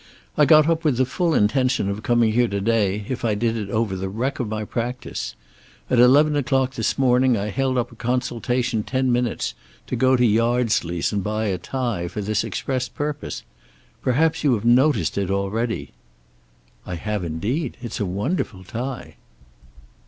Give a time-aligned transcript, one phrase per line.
[0.35, 3.55] "I got up with the full intention of coming here to day, if I did
[3.55, 5.35] it over the wreck of my practice.
[5.91, 9.53] At eleven o'clock this morning I held up a consultation ten minutes
[9.85, 13.43] to go to Yardsleys and buy a tie, for this express purpose.
[14.01, 15.91] Perhaps you have noticed it already."
[16.83, 17.77] "I have indeed.
[17.79, 19.17] It's a wonderful tie."